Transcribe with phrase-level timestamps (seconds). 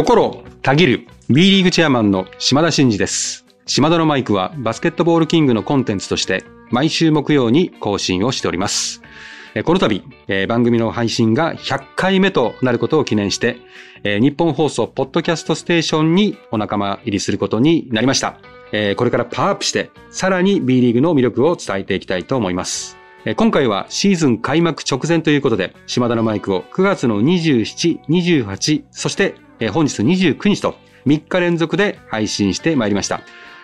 [0.00, 3.44] 心をたぎる B リーグチェアマンの島田真二です。
[3.66, 9.02] 島田のマイクはバスケットボールキングのコンテンツとして毎週木曜に更新をしております。
[9.62, 10.02] この度、
[10.48, 13.58] 番組の配信が100回目となることを記念して、
[14.02, 18.38] 日本放送ポッドキャストステーションにお仲間入りすることになりました。
[18.96, 22.96] これからパワーアップして、さらに B リーグの魅力を伝えていきたいと思います。
[23.36, 30.74] 今回はシーズン開幕直前ということで、島田のマイクを9月の27、28、そしてえー本日29日と
[31.06, 33.22] 3日連続で配信してまいりました。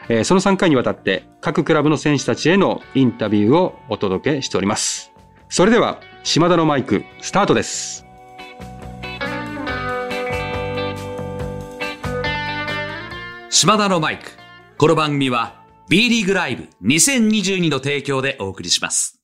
[0.09, 5.12] えーその3回にわたって各クラブの選手たちへのインタビューをお届けしております。
[5.48, 8.05] それでは、島田のマイク、スタートです。
[13.50, 14.30] 島田のマイク。
[14.77, 19.16] この番組は B リーグライブ2022の提供でお送りします。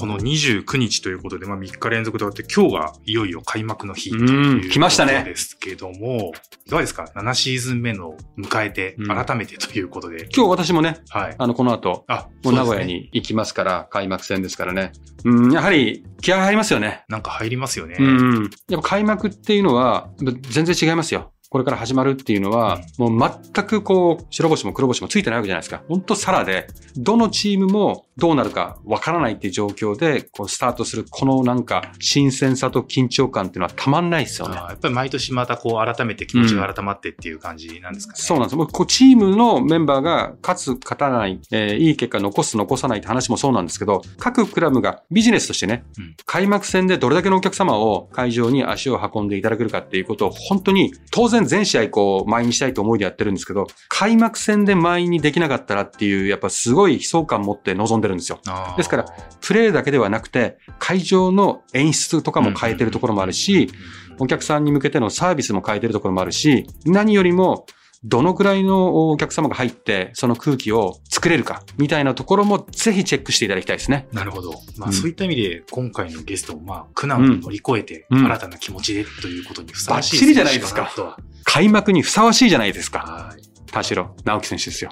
[0.00, 6.32] この29日ということで、まあ、3日連続で終わって、今日がいよいよ開幕の日とうんいう来ましたねですけども、
[6.66, 10.28] いかがですか ?7 シーズン目の迎えて、うん改めてということで。
[10.34, 11.34] 今日私もね、はい。
[11.36, 12.84] あの、この後、あ、もう名古屋。
[12.86, 14.92] に行きますから、開幕戦ですからね。
[15.24, 17.04] うん、やはり気合入りますよね。
[17.08, 17.96] なんか入りますよね。
[17.98, 18.50] うん。
[18.68, 20.08] やっぱ開幕っていうのは、
[20.48, 21.32] 全然違いますよ。
[21.50, 25.82] これから始まるっていうのは、もう全くこう、白星も黒星もついてないわけじゃないですか。
[25.88, 34.54] 本当サラで、どのチームもどうなるかわからないっていう状況で、こう、スタートする、このなんか、新鮮さと緊張感っていうのはたまんないですよね。
[34.54, 38.18] やっぱり毎年またこう改めて気持ちが改まってっていう感じなんですかね。
[38.20, 38.56] そうなんです。
[38.56, 58.40] もうこうチームのメンバーが勝つ、勝たない、えーいい結果残す、残さないって話もそうなんですけど、各クラブがビジネスとしてね、うん開幕戦でどれだけのお客様を会場に足を運んでいただけるかっていうことを本当に当然全試合こう満員にしたいと思いでやってるんですけど、開幕戦で満員にできなかったらっていう、やっぱすごい悲壮感を持って臨んでるんですよ。
[58.76, 59.06] ですから、
[59.40, 63.70] プレーだけではなくて、会場の演出とかも変えてるところもあるし、
[64.18, 67.66] お客さんに向けてのサービスも変えてるところもあるし、何よりも、
[68.02, 74.08] どのくらいのお客様が入って、その空気を作れるか、みたいなところもぜひチェックしていただきたいですね。
[74.10, 74.52] なるほど。
[74.78, 83.00] まあ、うんそういった意味で、今回のゲストも、まあ、苦難を乗り越えて、うん新たな気持ちでということにふさわしいバッチリじゃないですか開幕にふさわしいじゃないですか。
[83.00, 83.49] はい。
[83.72, 84.90] 田代直樹選手ですよ。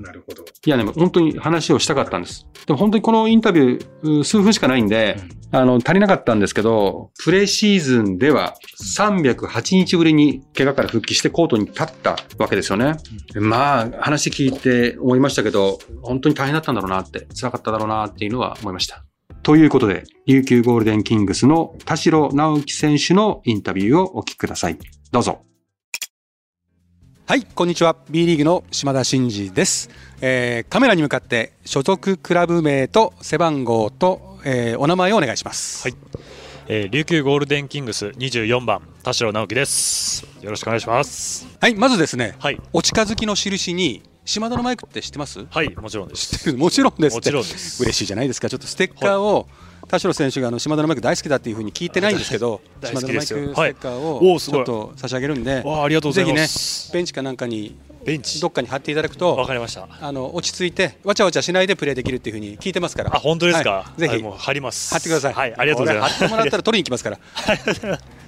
[0.00, 0.44] なるほど。
[0.44, 2.46] いや、でも本当に話をしたかったんです。
[2.66, 5.16] でも本当にこのインタビュー、数分しかないんで、
[5.50, 12.96] あの、足りなかったんですけど、プレシーズンでは308日ぶりに怪我から復帰してコートに立ったわけですよね。
[13.34, 19.04] まあ、話聞いて思いましたけど、本当に大変だったんだろうなって、辛かっただろうなっていうのは思いました。
[19.42, 24.78] ということで、琉球ゴールデンキングスの田代直樹選手のインタビューをお聞きください。
[25.10, 25.42] どうぞ。
[27.32, 27.96] はい、こんにちは。
[28.10, 29.88] B リーグの島田真二です。
[30.20, 35.88] えーカメラに向かって所属クラブ名と背番号と、えーお名前をお願いします。
[35.88, 35.96] はい。
[36.68, 40.26] えー琉球ゴールデンキングス24番田代直樹です。
[40.42, 41.48] よろしくお願いします。
[41.58, 42.60] はい、まずですね、はい。
[42.74, 45.46] お近づきの印に島田のマイクって知ってます？
[45.48, 46.52] はいもちろんです。
[46.54, 47.82] もちろんですもちろんです。
[47.82, 48.50] 嬉しいじゃないですか。
[48.50, 49.48] ちょっとステッカーを、
[49.92, 56.84] 田代選手があの島田のマイク大好きだっていうふうに聞いてないんですけど大島田のマイクステッカーをちょっと差し上げるんでわあありがとうございます。
[56.84, 58.40] ぜひねベンチかなんかにベンチ。
[58.40, 59.86] どっかに貼っていただくわとかりました。
[60.00, 63.14] あの落ち着いてわちゃわちゃしないでプレーできるっていうふうに聞いてますから。
[63.14, 64.00] あ本当ですか、はい。
[64.00, 64.94] ぜひ貼ります。
[64.94, 65.34] 貼ってください。
[65.34, 66.14] はいありがとうございます。
[66.14, 67.18] 貼ってもらったら取りに来ますから。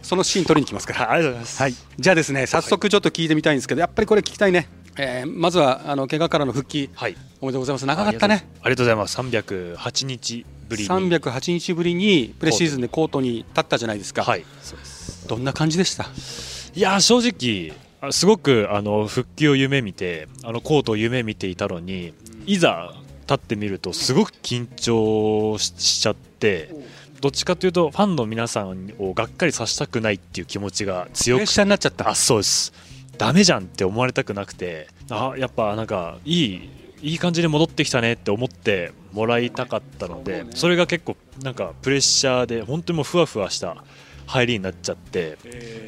[0.02, 1.06] そのシーン取りに来ますから。
[1.06, 1.62] は いありがとうございます。
[1.62, 7.16] はい、じゃあですね早速ちょっと聞いてみたいんですけどやっぱりこれ聞きたいね、えーまずはあの怪我からの復帰はい。
[7.40, 7.86] おめでとうございます。
[7.86, 8.46] 長かったね。
[8.62, 9.18] ありがとうございます。
[9.18, 14.44] 308日ぶりに308日ぶりにプレシーズンでコートに立ったじゃないですか、はい。
[14.62, 16.04] そうですどんな感じでした？
[16.74, 22.14] いやー正直あすごくあの復帰を夢見てあのコートを夢見ていたのに
[22.46, 26.70] いざ立ってみるとすごく緊張ししちゃって
[27.20, 32.08] どっちかというとファンの皆さんをがっかりさせたくないっていう気持ちがプ強くレッシャーになっちゃった。
[32.10, 32.72] あそうです
[33.18, 36.70] ダメじゃんって思われたくなくてあやっぱなんかいい
[37.02, 43.84] いい感じで戻ってきたねって思ってもらいたかったのでそれが結構なんかプレッシャーで本当にもうふわふわした
[44.26, 45.36] 入りになっちゃって、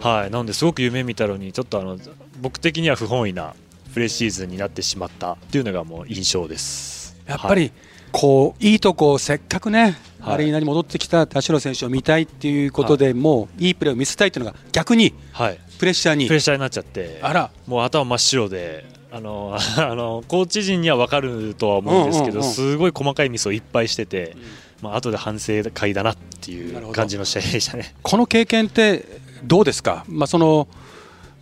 [0.00, 1.99] はい、なのですごく夢見たのにちょっとあの
[2.41, 3.55] 僕的には不本意な
[3.97, 7.17] プレシーズンになってしまったっていうのがもう印象です。
[7.27, 7.73] やっぱり、
[8.12, 10.35] こういいとこせっかくね、はい。
[10.35, 16.26] アリーナに戻ってきた田代選手を見たいっていうことで、もういいプレーを見せたいっていうのが逆にはい、はい、プレッシャーに。
[16.26, 17.19] プレッシャーになっちゃって。
[17.23, 17.50] あら。
[17.67, 18.84] もう頭真っ白で。
[19.12, 24.37] あの あのコーチ陣には分かるとは思うんですけど、うんうんうんすごい細かいミスをいっぱいしてて、
[24.82, 27.94] まあ後で反省会だなっていう感じの試合でしたね。
[28.02, 29.05] この経験って
[29.44, 30.69] どうですか、まあ、その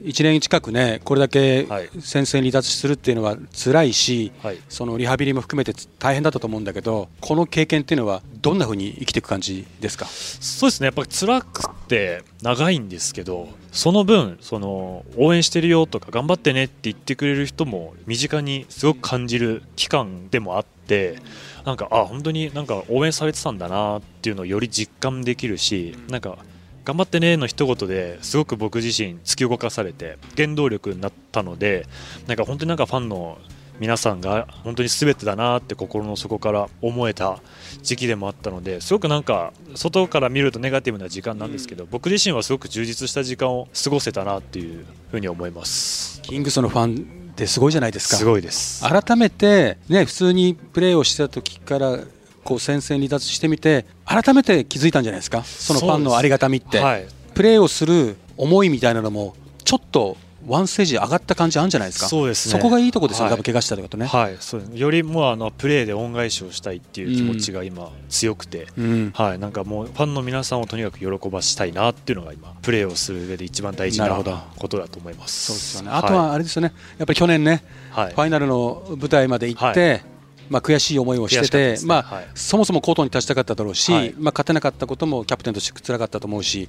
[0.04, 1.88] 1年近くね、これだけはい。
[1.98, 4.58] 戦線離脱するっていうのは辛いし、はい。
[4.68, 10.04] そのリハビリも含めて大変だったと思うんだけど、この経験っていうのは、どんなふうに生きていく感じですか？
[10.06, 10.86] そうですね。
[10.86, 21.18] やっぱり辛くて長いんですけどその分その応援してるよとか頑張ってねって言ってくれる人も身近にすごく感じる期間でもあって
[21.64, 26.38] なんかあ本当になんか応援されてたんだなっていうのをより実感できるしなんか
[26.84, 31.86] 頑張ってねの一言ですごく僕自身突き動かされて原動力になったので
[32.26, 33.38] なんか本当になんかファンの
[33.80, 37.40] 皆さんが本当に全てだなって心の底から思えた
[37.82, 48.16] 時期でもあったのですごくなんか外から見るとネガティブな時間なんですけど僕自身はすごく充実した時間を過ごせたなっていうふうに思いますキングスのファンってすごいじゃないですか。
[48.16, 51.98] すごいです改めて、ね、普通にプレーをしてた時から
[52.44, 55.42] こう戦線離脱してみて改めて気づいたんじゃないですか？
[55.44, 57.06] そのファンのありがたみって、はい。
[57.34, 62.06] プレーをする思いみたいなのもちょっとワンステージ上がった感じあるんじゃないですか？
[62.06, 62.60] そうですね。
[62.60, 63.32] こがいいとこですよ、はい。
[63.32, 64.36] 多分怪我したってことね、はい。
[64.40, 64.76] そうです。
[64.76, 75.46] よりもうあのプレーで恩返しをしたいっていう気持ちが今強くて、うん、はい、なんかもうファンの皆さんをとにかく喜ばしたいなっていうのが今プレーをする上で一番大事なことだと思います。
[75.46, 75.90] そうですよね。
[75.92, 80.00] あとはあれですよね、やっぱり去年ね、はい、ファイナルの舞台まで行って、は
[80.48, 82.26] まあ、悔しい思いをしてて、まあはい。
[82.34, 84.14] そもそもコートに立ちたかっただろうし、はい。
[84.18, 86.68] まあ、勝てなかったこともキャプテンとして辛かったと思うし、はい。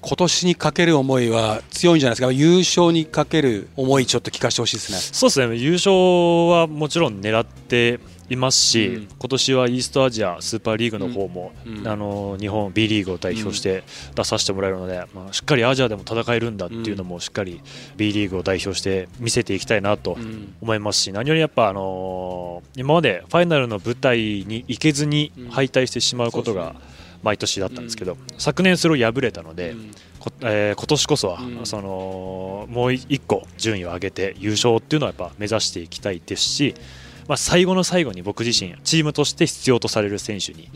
[0.00, 4.98] 今年にかける思いは強いんじゃないですか、優勝にかける思い、ちょっと聞かせてほしいですね。
[4.98, 5.56] そうですね。
[5.56, 5.92] 優勝
[6.48, 7.98] はもちろん狙って
[8.30, 9.08] いますし、うん。
[9.18, 11.88] 今年はイーストアジアスーパーリーグの方も、うん。
[11.88, 13.82] あの日本 B リーグを代表して
[14.14, 17.60] 出させてもらえるので、まあ、しっかりアジアでも戦えるんだっていうのもしっかり
[17.96, 20.54] B リーグを代表して見せていきたいなとうん。
[20.60, 26.74] 思いますし何よりやっぱ、あのー今までファイナルの舞台に行けずに敗退してしまうことが
[27.22, 29.74] 毎年だったんですけど、昨年それを破れたので、
[30.20, 31.66] こえー今年こそは、うん。
[31.66, 36.74] そのもう一個順位を上げて優勝っていうのはやっぱ目指していきたいですし、
[37.28, 40.68] まあ、最後の最後に僕自身チームとして必要とされる選手に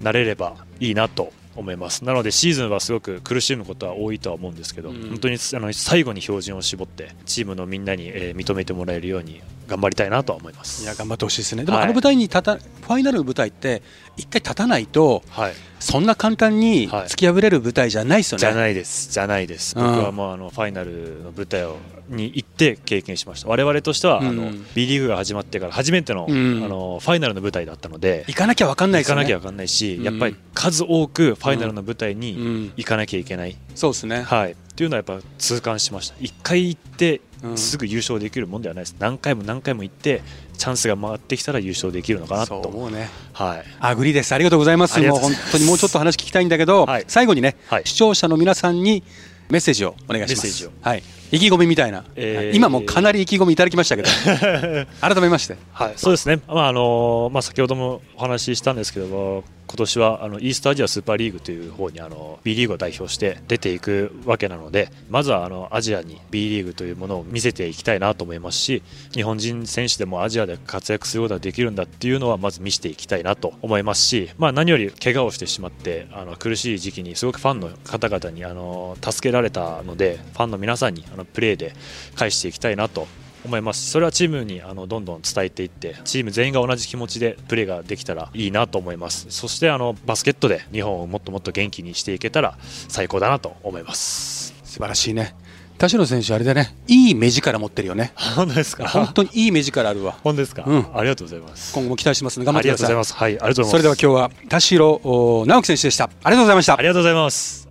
[0.00, 2.04] なれればいいなと思います。
[2.04, 5.08] なのでシーズンはすごく苦しむことは多いとは思うんですけど、うん。
[5.08, 10.82] 本当にあの最後に標準を絞ってチームのみんなに、えー認めてもらえるように頑張りたいなとは思います。
[10.82, 11.86] いや頑張ってほしいですね、でもはい。
[11.86, 13.82] あの舞台に立た、ファイナルの舞台って、
[14.16, 15.52] 一回立たないと、はい。
[15.80, 17.06] そんな簡単にはい。
[17.08, 18.40] 突き破れる舞台じゃないですよね。
[18.40, 19.84] じゃないです、じゃないです、うん。
[19.86, 21.76] 僕はもうあのファイナルの舞台を
[22.08, 24.36] に行って経験しました、我々としては、あうん。
[24.36, 26.62] の B リーグが始まってから初めての,、うん。
[26.64, 29.22] あのファイナルの舞台だったので、行かなきゃ分かんないですよね。
[29.22, 30.04] 行かなきゃ分かんないし、うん。
[30.04, 34.22] やっぱり数多くファイナルの舞台うにん、行かなきゃいけない、そうですね。
[34.22, 37.58] はい、っていうのはやっぱ痛感しました、1回行ってうん。
[37.58, 40.22] すぐ優勝できるもんではないです、何回も何回も行って、
[40.56, 42.58] チャンスが回ってきたら優勝できるのかなと。
[42.58, 43.10] 思うね。
[43.32, 44.34] はいアグリです。
[44.34, 45.00] ありがとうございます。
[45.00, 49.02] もう本当にもうちょっと話聞きたいんだけど、はい最後にね、はい視聴者の皆さんに
[49.50, 50.46] メッセージをお願いします。
[50.46, 51.02] メッセージをはい。
[51.32, 54.08] 意気込みみたいな、えー今もかなり意気込みいただきましたけど、
[55.00, 55.56] 改めまして。
[55.72, 59.42] はい、そうですね、まああのまあ、先ほどもお話ししたんですけども、
[59.74, 81.72] 今年はあのイーストアジアスーパーリーグという方にあの B リーグを代表して出ていくわけなので、まずはあのアジアに B リーグというものを見せていきたいなと思いますし、日本人選手でもアジアで活躍することができるんだっていうのは、まず見せていきたいなと思いますし、まあ、何より怪我をしてしまって、あの苦しい時期にすごくファンの方々にあの助けられたので、ファンの皆さんにあのプレーで
[82.14, 83.08] 返していきたいなと
[83.44, 92.56] 思いますしそれはチームにあのどんどん伝えていってチーム全員が同じ気持ちでプレーができたらいいなと思いますそしてあのバスケットで日本をもっともっと元気にしていけたら
[92.88, 95.34] 最高だなと思います素晴らしいね。
[95.76, 98.12] 田代選手、あれだね、いい目力持ってるよね。
[98.36, 98.86] 本当ですか？
[98.88, 100.16] 本当にいい目力あるわ。
[100.22, 102.86] 本当ですか、うんありがとうございます今後も期待してますので、頑張ってください。
[102.86, 106.04] がとうございますはいありがとうございますそれでは今日は田代お直樹選手でした。
[106.04, 106.80] ありがとうございましたあ。
[106.80, 107.63] りがとうございます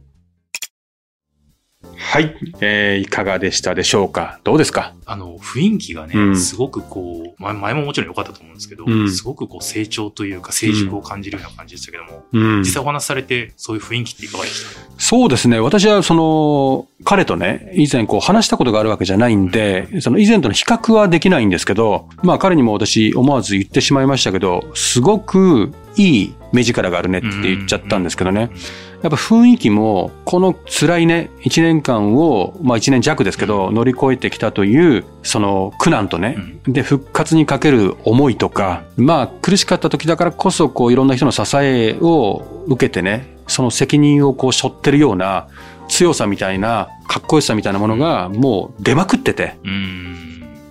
[1.98, 4.40] はい、えー、いかがでしたでしょうか？
[4.44, 4.94] どうですか？
[5.06, 14.82] あの、雰囲気がね、うんすごくこう、前前ももちろん良かったと思うんですけど、うんすごくこう成長というか成熟を感じるような感じでしたけども、うん実際お話しされてそういう雰囲気っていかがでした？
[14.98, 15.60] そうですね。
[15.60, 28.50] 私はその、彼とね、以前こう話したことがあるわけじゃないんで、その以前との比較はできないんですけど、まあ彼にも私思わず言ってしまいましたけど、すごくいい目力があるねって言っちゃったんですけどね。
[29.02, 45.48] やっぱ雰囲気も、この辛いね、一年間を、まあ一年弱ですけど、乗り越えてきたという、その苦難とね、で、復活にかける思いとか、まあ苦しかった時だからこそ、こういろんな人の支えを受けてね、その責任をこう背負ってるような
[45.88, 50.14] 強さみたいな、かっこよさみたいなものがもう出まくってて、うーん。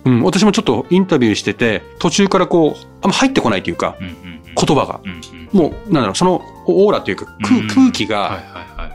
[0.05, 4.99] うん、私もちょっとインタビューしてて、途中からこう、あんま入ってこないというか、うんうんうん言葉が。
[5.03, 5.21] うんうん
[5.53, 8.39] もう、なんだろう、そのオーラというか、空うん空気が。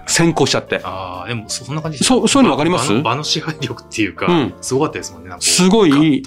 [0.08, 0.80] 先行しちゃって。
[0.82, 3.00] ああ、でもそそんな感じそうそういうのわかります？
[3.02, 5.30] 場の支配力っていうか、うんすごかったですもんね。
[5.38, 6.22] すごいいい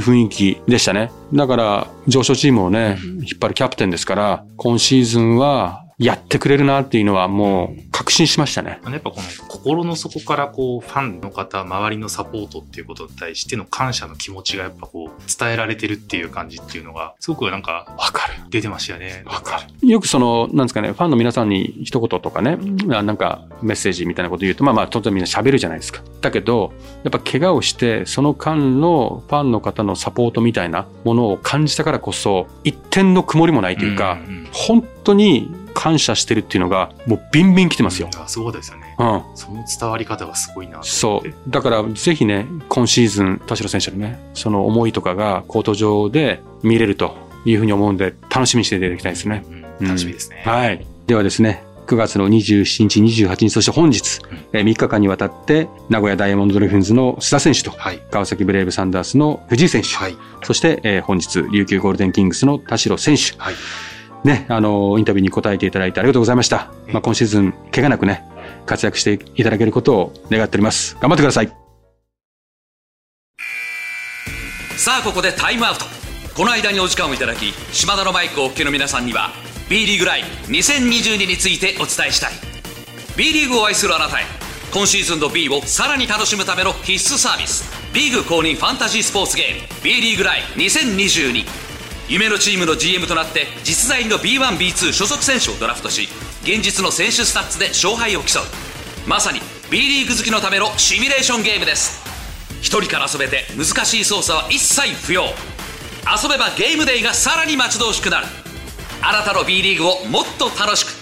[0.00, 1.10] 雰囲気でしたね。
[1.32, 8.80] だから、上昇チームをね、引っ張るキャプテンですから、今シーズンはやってくれるなっていうのはもう確信しましたね。
[8.84, 18.34] やっぱこの心の底からこうファンの方、周りのサポートっていうことに対しての感謝の気持ちがやっぱこう伝えられてるっていう感じっていうのがすごくなんかわかる。
[18.50, 19.22] 出てましたよね。
[19.24, 19.88] わかる。
[19.88, 22.58] よくその、なんですかね、ファンの皆さんに一言とかね、
[22.90, 26.02] あなんかメッセージみたいなこと言うと、まあまあ、当然みんな喋るじゃないですか。
[26.20, 26.72] だけど、
[27.04, 38.08] やっぱ怪我をして、その間のファンの方のサポートみたいなものを感じたからこそ、一点の曇りもないというか、んん本当に感謝してるっていうのが、もうビンビン来てますよ。
[38.16, 38.94] あそうですよね。
[38.98, 39.22] うん。
[39.34, 41.50] その伝わり方がすごいなとそう。
[41.50, 49.44] だから、ぜひね、今シーズン、田代選手のね、その思いとかがコート上で見れるというふうに思うんで、楽しみにしていただきたいですね。
[49.48, 50.42] うん楽しみですね。
[50.44, 50.86] はい。
[51.08, 54.20] ではですね、9月の27日、28日、そして本日、
[54.52, 58.00] えー3日間にわたって、名古屋ダイヤモンドドルフィンズの須田選手と、はい。
[58.12, 60.16] 川崎ブレイブサンダースの藤井選手、はい。
[60.44, 63.54] そして、えー本日、琉球ゴールデンキングスの田代選手、はい。
[64.24, 66.70] ね、あのーインタビューに答えていただいてありがとうございました。
[66.88, 68.24] えまあ、今シーズン、怪我なくね、
[68.66, 70.96] 活躍していただけることを願っております。
[71.00, 71.62] 頑張ってください。
[74.82, 75.84] さあここでタイムアウト
[76.34, 79.30] この間にお時間をいただき島田のマイクをお聞きの皆さんには
[79.70, 82.32] B リーグライブ2022についてお伝えしたい
[83.16, 84.24] B リーグを愛するあなたへ
[84.74, 87.62] 今シーズンの B をさらに楽しむための必須サービス
[87.94, 91.44] リーグ公認ファンタジースポーツゲーム B リーグライブ2022
[92.08, 96.08] 夢のチームの GM となって実在の B1B2 所属選手をドラフトし
[96.42, 98.42] 現実の選手スタッツで勝敗を競う。
[99.06, 99.40] まさに
[99.70, 102.02] B リーグ好きのためのシミュレーションゲームです。
[102.60, 105.24] 一人から遊べて難しい操作は一切不要。
[105.24, 108.26] 遊べばゲームデイがさらに待ち遠しくなる。
[109.00, 110.92] あなたの B リーグをもっと楽しく。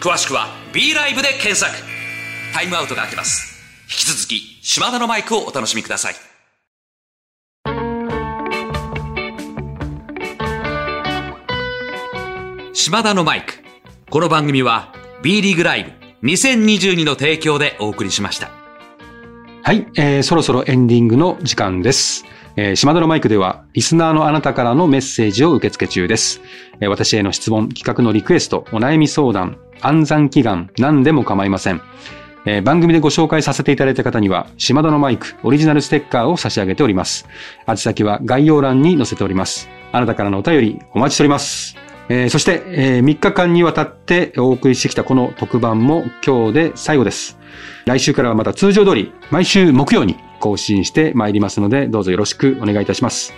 [0.00, 1.72] 詳しくは B ライブで検索。
[2.52, 3.50] タイムアウトが明けます。
[3.84, 6.29] 引き続き島田のマイクをお楽しみください。
[12.82, 13.52] 島田のマイク
[14.08, 15.84] この番組は B リーグライ
[16.22, 18.48] ブ2022の提供でお送りしました
[19.62, 22.24] はい、えーそろそろエンディングの時間です。
[22.56, 26.40] えー島田のマイクでは、リスナーのあなたからのメッセージを受け付け中です。
[26.80, 31.82] えー私への質問、企画のリクエスト、お悩み相談、暗算祈願、何でも構いません。
[32.46, 37.28] えー番組でご紹介させていただいた方には、島田のマイク、オリジナルステッカーを差し上げております。
[37.68, 39.68] 宛先は概要欄に載せております。
[39.92, 41.89] あなたからのお便り、お待ちしております。
[42.12, 47.38] えーそして、え3日間にわたってお送りしてきたこの特番も今日で最後です。
[47.86, 53.32] 来週からはまた通常通り毎週木曜に更新してまいりますのでどうぞよろしくお願いいたします。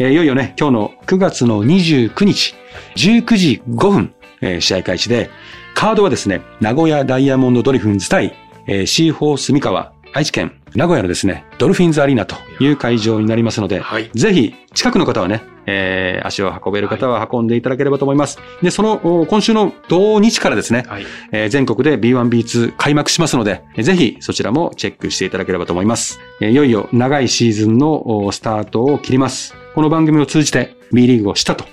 [0.00, 2.56] えーいよいよね、今日の9月の29日、
[2.96, 5.30] 19時5分、えー試合開始で、
[5.76, 8.34] カードはですね、名古屋ダイヤモンドドリフィンズ対、
[8.66, 14.10] えー、シーホー住川、愛知県、名古屋のですね、ドルフィンズアリーナという会場になりますので、はい。
[14.14, 18.38] ぜひ、近くの方はね、えー足を運べる方は運んでいただければと思います。
[18.62, 21.06] で、その、お今週の同日からですね、はい。
[21.32, 26.20] えー全国で B1、B2 開幕しますので、えーぜひそちらもチェックしていただければと思います。
[26.40, 29.54] えーいよいよ長いシーズンのおスタートを切ります。
[29.74, 31.64] この番組を通じて B リーグをしたと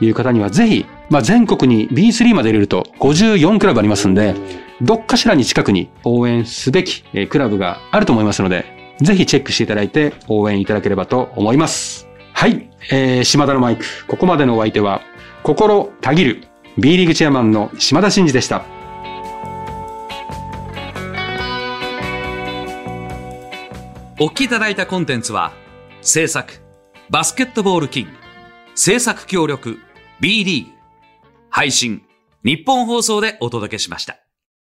[0.00, 4.34] いう方にはぜひ、まあ、全国に B3 まで入れると54クラブありますんで、
[4.82, 8.66] どっかしらに近くに応援すべきえークラブがあると思いますので、
[9.00, 12.05] ぜひチェックしていただいて応援いただければと思います。
[12.38, 13.86] はい、えー、島田のマイク。
[14.06, 15.00] ここまでのお相手は、
[15.42, 16.44] 心たぎる
[16.76, 18.66] B リーグチェアマンの島田真二でした。
[24.20, 25.54] お聞きいただいたコンテンツは
[26.02, 26.52] 制作
[27.08, 28.10] バスケットボールキング
[28.74, 29.78] 制作協力
[30.20, 30.70] B リーグ
[31.48, 32.02] 配信
[32.44, 34.25] 日本放送でお届けしました